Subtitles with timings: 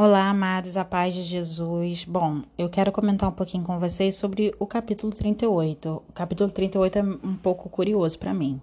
[0.00, 2.04] Olá, amados, a paz de Jesus.
[2.04, 6.04] Bom, eu quero comentar um pouquinho com vocês sobre o capítulo 38.
[6.08, 8.62] O capítulo 38 é um pouco curioso para mim.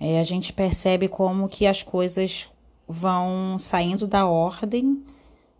[0.00, 2.48] É, a gente percebe como que as coisas
[2.88, 5.04] vão saindo da ordem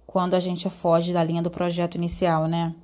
[0.06, 2.74] quando a gente foge da linha do projeto inicial, né?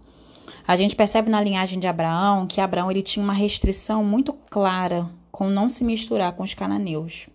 [0.68, 5.09] A gente percebe na linhagem de Abraão que Abraão ele tinha uma restrição muito clara
[5.32, 7.30] com não se misturar com os cananeus.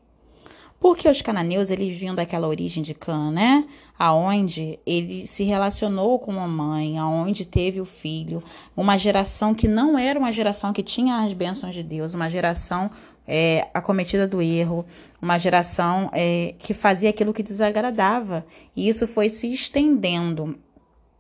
[0.80, 3.66] Porque os cananeus, eles vinham daquela origem de Cã, né?
[3.98, 8.42] Aonde ele se relacionou com uma mãe, aonde teve o filho,
[8.78, 12.90] uma geração que não era uma geração que tinha as bênçãos de Deus, uma geração
[13.28, 14.86] é, acometida do erro,
[15.22, 18.46] uma geração é, que fazia aquilo que desagradava.
[18.74, 20.58] E isso foi se estendendo.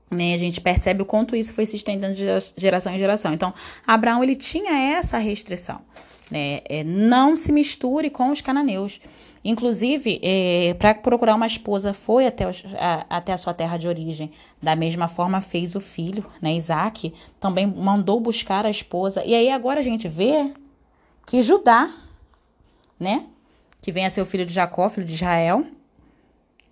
[0.09, 0.33] Né?
[0.33, 2.25] A gente percebe o quanto isso foi se estendendo de
[2.57, 3.33] geração em geração.
[3.33, 3.53] Então,
[3.85, 5.81] Abraão ele tinha essa restrição.
[6.31, 6.61] Né?
[6.65, 9.01] É, não se misture com os cananeus.
[9.43, 12.45] Inclusive, é, para procurar uma esposa, foi até,
[12.77, 14.31] a, até a sua terra de origem.
[14.61, 16.53] Da mesma forma, fez o filho, né?
[16.53, 19.23] Isaac também mandou buscar a esposa.
[19.23, 20.53] E aí agora a gente vê
[21.25, 21.93] que Judá,
[22.99, 23.27] né?
[23.81, 25.65] Que vem a ser o filho de Jacó, filho de Israel,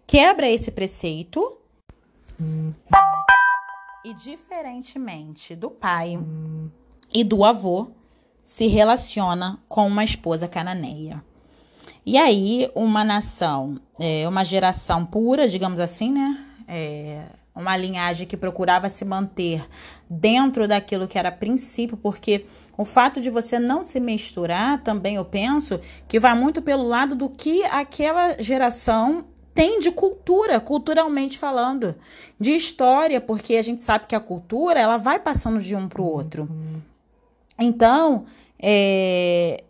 [0.05, 1.57] quebra esse preceito.
[4.03, 6.19] E diferentemente do pai
[7.13, 7.87] e do avô,
[8.43, 11.23] se relaciona com uma esposa cananeia.
[12.07, 16.41] E aí, uma nação, é, uma geração pura, digamos assim, né?
[16.65, 19.67] É, uma linhagem que procurava se manter
[20.09, 22.45] dentro daquilo que era princípio, porque
[22.77, 27.13] o fato de você não se misturar também, eu penso, que vai muito pelo lado
[27.13, 31.93] do que aquela geração tem de cultura, culturalmente falando,
[32.39, 36.01] de história, porque a gente sabe que a cultura ela vai passando de um para
[36.01, 36.47] o outro.
[37.59, 38.23] Então,
[38.57, 39.61] é,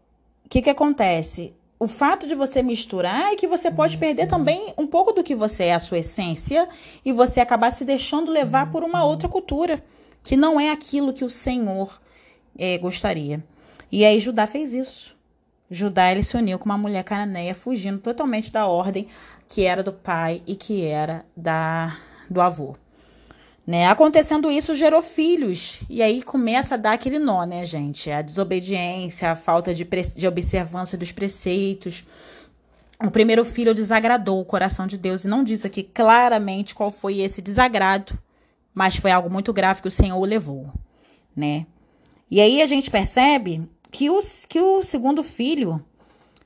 [0.45, 1.56] o que, que acontece?
[1.79, 5.35] O fato de você misturar é que você pode perder também um pouco do que
[5.35, 6.67] você é, a sua essência,
[7.05, 9.83] e você acabar se deixando levar por uma outra cultura,
[10.23, 12.01] que não é aquilo que o Senhor
[12.57, 13.43] é, gostaria.
[13.91, 15.15] E aí Judá fez isso.
[15.69, 19.07] Judá ele se uniu com uma mulher cananeia, fugindo totalmente da ordem
[19.47, 21.97] que era do pai e que era da
[22.29, 22.75] do avô.
[23.67, 23.85] Né?
[23.85, 25.81] Acontecendo isso, gerou filhos.
[25.89, 28.09] E aí começa a dar aquele nó, né, gente?
[28.09, 29.85] A desobediência, a falta de,
[30.15, 32.05] de observância dos preceitos.
[33.03, 37.19] O primeiro filho desagradou o coração de Deus e não diz aqui claramente qual foi
[37.19, 38.17] esse desagrado,
[38.73, 40.71] mas foi algo muito grave que o Senhor o levou,
[41.35, 41.67] né?
[42.31, 45.83] E aí a gente percebe que o, que o segundo filho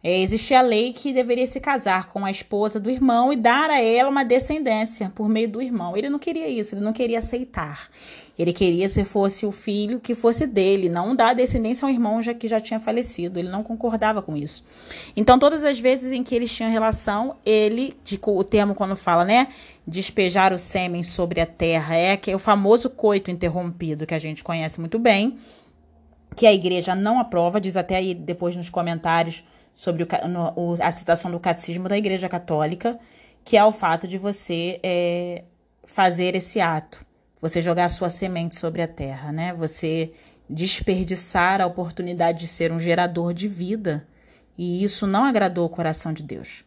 [0.03, 3.69] é, existia a lei que deveria se casar com a esposa do irmão e dar
[3.69, 5.95] a ela uma descendência por meio do irmão.
[5.95, 7.87] Ele não queria isso, ele não queria aceitar.
[8.37, 12.33] Ele queria se fosse o filho que fosse dele, não dar descendência ao irmão já
[12.33, 13.37] que já tinha falecido.
[13.37, 14.65] Ele não concordava com isso.
[15.15, 19.23] Então, todas as vezes em que eles tinham relação, ele, de, o termo quando fala,
[19.23, 19.49] né,
[19.85, 24.19] despejar o sêmen sobre a terra, é que é o famoso coito interrompido que a
[24.19, 25.37] gente conhece muito bem,
[26.35, 29.43] que a igreja não aprova, diz até aí depois nos comentários
[29.73, 32.99] sobre o, no, o, a citação do catecismo da Igreja Católica,
[33.43, 35.43] que é o fato de você é,
[35.83, 37.05] fazer esse ato,
[37.39, 39.53] você jogar sua semente sobre a terra, né?
[39.53, 40.11] Você
[40.49, 44.05] desperdiçar a oportunidade de ser um gerador de vida.
[44.57, 46.63] E isso não agradou o coração de Deus,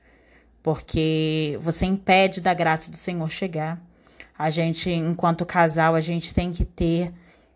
[0.62, 3.80] porque você impede da graça do Senhor chegar.
[4.36, 7.12] A gente, enquanto casal, a gente tem que ter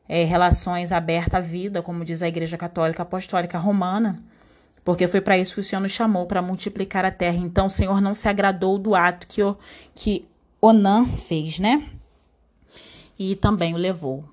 [0.09, 4.23] é, relações abertas à vida, como diz a Igreja Católica Apostólica Romana
[4.89, 7.37] porque foi para isso que o Senhor nos chamou, para multiplicar a terra.
[7.37, 9.55] Então o Senhor não se agradou do ato que, o,
[9.95, 10.27] que
[10.63, 11.91] Onã fez, né?
[13.19, 14.25] E também o levou.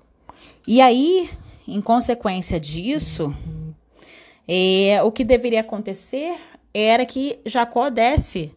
[0.66, 1.28] E aí,
[1.68, 3.36] em consequência disso,
[4.48, 6.40] é, o que deveria acontecer
[6.72, 8.50] era que Jacó desse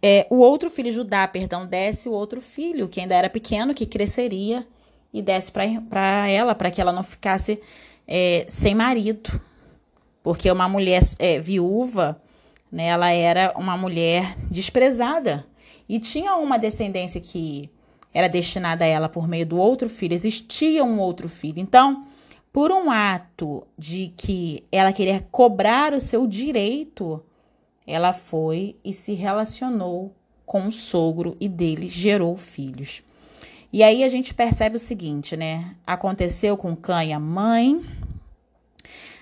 [0.00, 3.84] é, o outro filho, Judá, perdão, desse o outro filho, que ainda era pequeno, que
[3.84, 4.64] cresceria,
[5.12, 7.60] e desse para ela, para que ela não ficasse
[8.06, 9.47] é, sem marido
[10.28, 12.20] porque uma mulher é, viúva,
[12.70, 15.46] né, ela era uma mulher desprezada
[15.88, 17.70] e tinha uma descendência que
[18.12, 21.58] era destinada a ela por meio do outro filho, existia um outro filho.
[21.58, 22.04] Então,
[22.52, 27.24] por um ato de que ela queria cobrar o seu direito,
[27.86, 30.14] ela foi e se relacionou
[30.44, 33.02] com o sogro e dele gerou filhos.
[33.72, 35.74] E aí a gente percebe o seguinte, né?
[35.86, 37.80] Aconteceu com Canha mãe,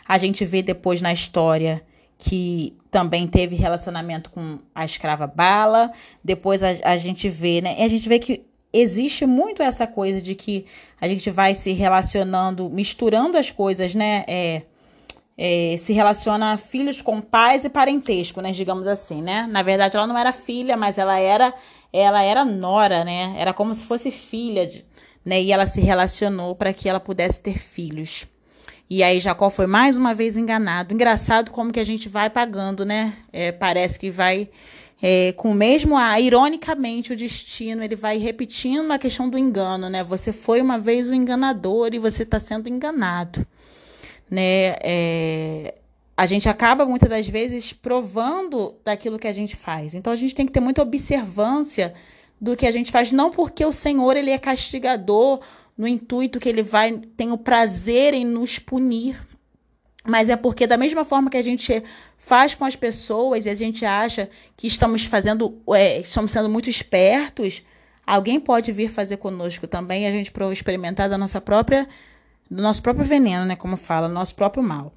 [0.07, 1.83] a gente vê depois na história
[2.19, 5.93] que também teve relacionamento com a escrava Bala.
[6.25, 7.77] Depois a, a gente vê, né?
[7.79, 10.67] E a gente vê que existe muito essa coisa de que
[11.01, 14.25] a gente vai se relacionando, misturando as coisas, né?
[14.27, 14.63] É,
[15.39, 18.53] é, se relaciona filhos com pais e parentesco, né?
[18.53, 19.47] Digamos assim, né?
[19.51, 21.53] Na verdade, ela não era filha, mas ela era,
[21.93, 23.35] ela era nora, né?
[23.39, 24.87] Era como se fosse filha, de,
[25.25, 25.43] né?
[25.43, 28.27] E ela se relacionou para que ela pudesse ter filhos.
[28.89, 30.95] E aí Jacó foi mais uma vez enganado.
[30.95, 33.15] Engraçado como que a gente vai pagando, né?
[33.33, 34.49] É, parece que vai
[35.03, 39.91] é, com o mesmo ar, ironicamente, o destino ele vai repetindo a questão do engano,
[39.91, 40.03] né?
[40.05, 43.47] Você foi uma vez o enganador e você está sendo enganado,
[44.31, 44.77] né?
[44.83, 45.75] É,
[46.17, 49.95] a gente acaba muitas das vezes provando daquilo que a gente faz.
[49.95, 51.93] Então a gente tem que ter muita observância
[52.41, 55.41] do que a gente faz, não porque o Senhor ele é castigador
[55.77, 59.19] no intuito que ele vai tem o prazer em nos punir,
[60.07, 61.83] mas é porque, da mesma forma que a gente
[62.17, 66.71] faz com as pessoas e a gente acha que estamos fazendo, é, estamos sendo muito
[66.71, 67.63] espertos,
[68.07, 71.89] alguém pode vir fazer conosco também a gente experimentar da nossa própria,
[72.49, 73.57] do nosso próprio veneno, né?
[73.57, 74.95] Como fala, nosso próprio mal.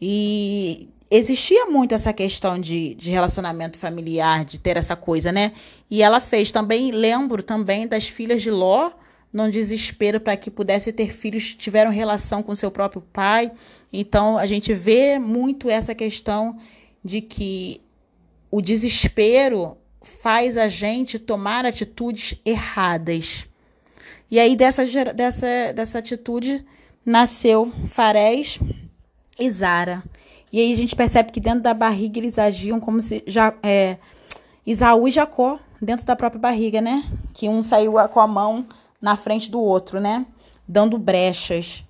[0.00, 5.52] E existia muito essa questão de, de relacionamento familiar, de ter essa coisa, né?
[5.90, 8.90] E ela fez também, lembro também das filhas de Ló,
[9.32, 13.52] num desespero para que pudesse ter filhos, tiveram relação com seu próprio pai.
[13.92, 16.58] Então a gente vê muito essa questão
[17.04, 17.80] de que
[18.50, 23.46] o desespero faz a gente tomar atitudes erradas.
[24.30, 24.84] E aí dessa,
[25.14, 26.64] dessa, dessa atitude
[27.04, 28.58] nasceu Farés
[29.38, 30.02] e Zara.
[30.52, 33.98] E aí a gente percebe que dentro da barriga eles agiam como se já é,
[34.66, 37.04] Isaú e Jacó dentro da própria barriga, né?
[37.32, 38.66] Que um saiu com a mão
[39.00, 40.26] na frente do outro, né?
[40.66, 41.84] Dando brechas.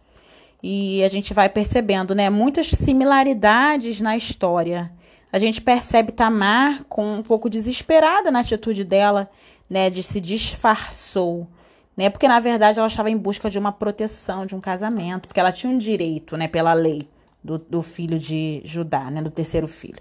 [0.62, 2.30] E a gente vai percebendo, né?
[2.30, 4.92] Muitas similaridades na história.
[5.32, 9.30] A gente percebe Tamar com um pouco desesperada na atitude dela,
[9.68, 9.88] né?
[9.90, 11.48] De se disfarçou,
[11.96, 12.10] né?
[12.10, 15.52] Porque na verdade ela estava em busca de uma proteção, de um casamento, porque ela
[15.52, 16.46] tinha um direito, né?
[16.46, 17.08] Pela lei
[17.42, 19.22] do, do filho de Judá, né?
[19.22, 20.00] Do terceiro filho.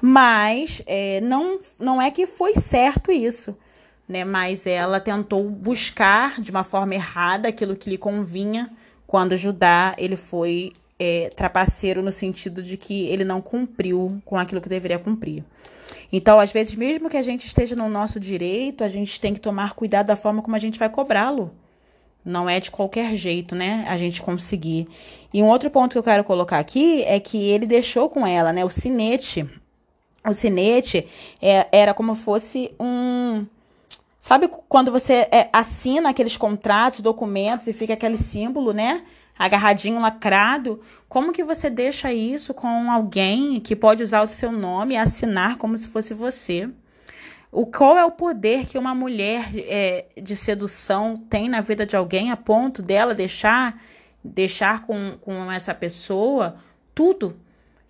[0.00, 3.56] Mas é, não, não é que foi certo isso
[4.10, 4.24] né?
[4.24, 8.68] Mas ela tentou buscar de uma forma errada aquilo que lhe convinha,
[9.06, 14.60] quando Judá ele foi é, trapaceiro no sentido de que ele não cumpriu com aquilo
[14.60, 15.44] que deveria cumprir.
[16.12, 19.40] Então, às vezes, mesmo que a gente esteja no nosso direito, a gente tem que
[19.40, 21.52] tomar cuidado da forma como a gente vai cobrá-lo.
[22.24, 23.84] Não é de qualquer jeito, né?
[23.88, 24.88] A gente conseguir.
[25.32, 28.52] E um outro ponto que eu quero colocar aqui é que ele deixou com ela,
[28.52, 28.64] né?
[28.64, 29.48] O sinete.
[30.28, 31.06] O sinete
[31.40, 33.46] é, era como fosse um
[34.20, 39.02] Sabe quando você é, assina aqueles contratos, documentos e fica aquele símbolo, né?
[39.36, 40.82] Agarradinho, lacrado.
[41.08, 45.56] Como que você deixa isso com alguém que pode usar o seu nome e assinar
[45.56, 46.68] como se fosse você?
[47.50, 51.96] O, qual é o poder que uma mulher é, de sedução tem na vida de
[51.96, 53.82] alguém a ponto dela deixar
[54.22, 56.56] deixar com, com essa pessoa
[56.94, 57.40] tudo?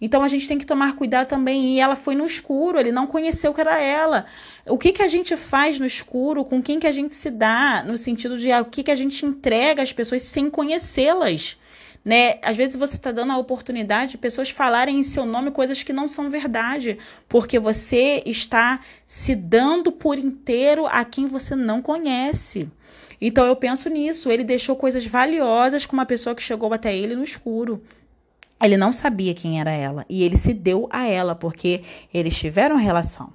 [0.00, 1.76] Então a gente tem que tomar cuidado também.
[1.76, 4.24] E ela foi no escuro, ele não conheceu que era ela.
[4.66, 6.44] O que, que a gente faz no escuro?
[6.44, 7.84] Com quem que a gente se dá?
[7.86, 11.58] No sentido de ah, o que, que a gente entrega às pessoas sem conhecê-las.
[12.02, 12.38] Né?
[12.42, 15.92] Às vezes você está dando a oportunidade de pessoas falarem em seu nome coisas que
[15.92, 16.96] não são verdade,
[17.28, 22.70] porque você está se dando por inteiro a quem você não conhece.
[23.20, 24.30] Então eu penso nisso.
[24.30, 27.82] Ele deixou coisas valiosas com uma pessoa que chegou até ele no escuro.
[28.62, 32.76] Ele não sabia quem era ela e ele se deu a ela porque eles tiveram
[32.76, 33.32] relação,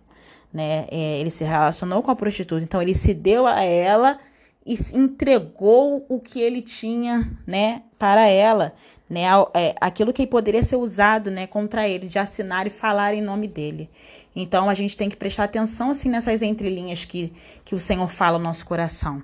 [0.53, 0.85] né?
[0.91, 4.19] É, ele se relacionou com a prostituta, então ele se deu a ela
[4.65, 8.73] e entregou o que ele tinha, né, para ela,
[9.09, 9.23] né?
[9.53, 13.47] É, aquilo que poderia ser usado, né, contra ele, de assinar e falar em nome
[13.47, 13.89] dele.
[14.35, 18.37] Então a gente tem que prestar atenção assim nessas entrelinhas que que o Senhor fala
[18.37, 19.23] no nosso coração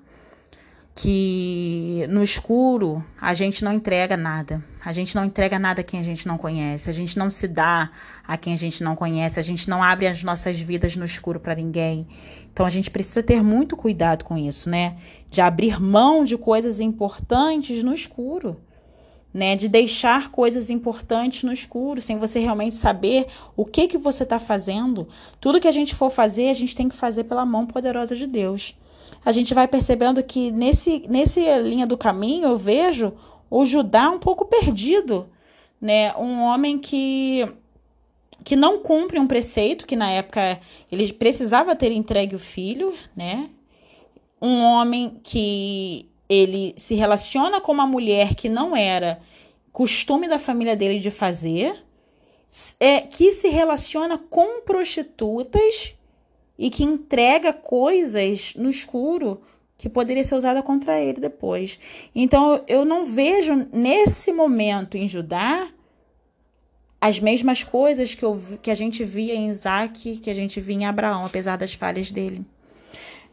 [0.93, 4.63] que no escuro a gente não entrega nada.
[4.83, 6.89] A gente não entrega nada a quem a gente não conhece.
[6.89, 7.91] A gente não se dá
[8.27, 9.39] a quem a gente não conhece.
[9.39, 12.07] A gente não abre as nossas vidas no escuro para ninguém.
[12.51, 14.98] Então a gente precisa ter muito cuidado com isso, né?
[15.29, 18.60] De abrir mão de coisas importantes no escuro.
[19.33, 24.24] Né, de deixar coisas importantes no escuro, sem você realmente saber o que que você
[24.24, 25.07] está fazendo.
[25.39, 28.27] Tudo que a gente for fazer, a gente tem que fazer pela mão poderosa de
[28.27, 28.75] Deus
[29.24, 33.13] a gente vai percebendo que nesse, nesse linha do caminho eu vejo
[33.50, 35.30] o Judá um pouco perdido,
[35.80, 36.16] né?
[36.16, 37.48] Um homem que
[38.44, 40.60] que não cumpre um preceito, que na época
[40.92, 43.50] ele precisava ter entregue o filho, né?
[44.42, 49.22] Um homem que ele se relaciona com uma mulher que não era
[49.72, 51.84] costume da família dele de fazer,
[52.80, 55.96] é, que se relaciona com prostitutas
[56.62, 59.41] e que entrega coisas no escuro
[59.80, 61.80] que poderia ser usada contra ele depois.
[62.13, 65.68] Então eu não vejo nesse momento em Judá
[67.01, 70.75] as mesmas coisas que, eu, que a gente via em Isaac, que a gente via
[70.75, 72.46] em Abraão, apesar das falhas dele.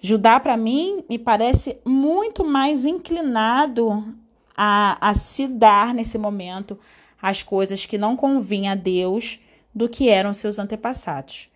[0.01, 4.15] Judá, para mim, me parece muito mais inclinado
[4.57, 6.79] a, a se dar nesse momento
[7.21, 9.39] as coisas que não convinham a Deus
[9.75, 11.51] do que eram seus antepassados.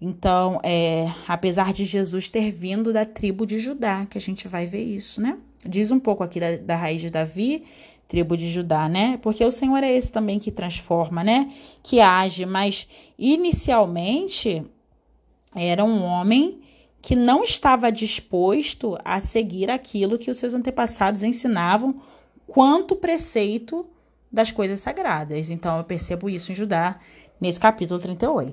[0.00, 4.66] Então, é, apesar de Jesus ter vindo da tribo de Judá, que a gente vai
[4.66, 5.38] ver isso, né?
[5.64, 7.64] Diz um pouco aqui da, da raiz de Davi,
[8.06, 9.18] tribo de Judá, né?
[9.22, 11.52] Porque o Senhor é esse também que transforma, né?
[11.82, 12.88] Que age, mas
[13.18, 14.62] inicialmente
[15.54, 16.60] era um homem
[17.00, 22.00] que não estava disposto a seguir aquilo que os seus antepassados ensinavam
[22.46, 23.86] quanto preceito
[24.30, 25.50] das coisas sagradas.
[25.50, 26.98] Então eu percebo isso em Judá
[27.40, 28.52] nesse capítulo 38.